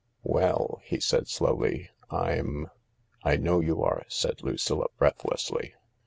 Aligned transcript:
"Well," 0.37 0.79
he 0.83 0.99
said 0.99 1.27
slowly," 1.27 1.91
I'm..."" 2.09 2.71
I 3.23 3.37
know 3.37 3.59
you 3.59 3.83
are," 3.83 4.01
said 4.07 4.41
Lucilla 4.41 4.87
breathlessly. 4.97 5.75